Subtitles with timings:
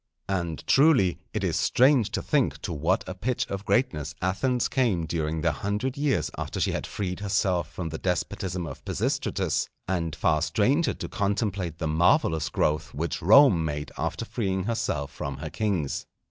[0.27, 5.05] And truly it is strange to think to what a pitch of greatness Athens came
[5.05, 10.15] during the hundred years after she had freed herself from the despotism of Pisistratus; and
[10.15, 15.51] far stranger to contemplate the marvellous growth which Rome made after freeing herself from her
[15.51, 16.07] kings.